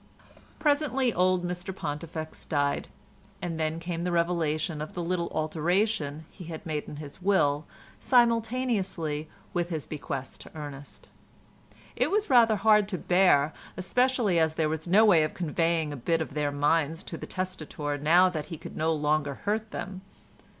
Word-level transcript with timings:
Presently 0.57 1.13
old 1.13 1.45
Mr 1.47 1.75
Pontifex 1.75 2.45
died, 2.45 2.87
and 3.39 3.59
then 3.59 3.79
came 3.79 4.03
the 4.03 4.11
revelation 4.11 4.81
of 4.81 4.95
the 4.95 5.03
little 5.03 5.29
alteration 5.29 6.25
he 6.31 6.45
had 6.45 6.65
made 6.65 6.85
in 6.89 6.95
his 6.95 7.21
will 7.21 7.67
simultaneously 7.99 9.29
with 9.53 9.69
his 9.69 9.85
bequest 9.85 10.41
to 10.41 10.51
Ernest. 10.57 11.07
It 11.95 12.09
was 12.09 12.31
rather 12.31 12.55
hard 12.55 12.89
to 12.89 12.97
bear, 12.97 13.53
especially 13.77 14.39
as 14.39 14.55
there 14.55 14.69
was 14.69 14.87
no 14.87 15.05
way 15.05 15.21
of 15.21 15.35
conveying 15.35 15.93
a 15.93 15.97
bit 15.97 16.19
of 16.19 16.33
their 16.33 16.51
minds 16.51 17.03
to 17.03 17.15
the 17.15 17.27
testator 17.27 17.95
now 17.99 18.27
that 18.27 18.47
he 18.47 18.57
could 18.57 18.75
no 18.75 18.91
longer 18.91 19.35
hurt 19.45 19.69
them. 19.69 20.01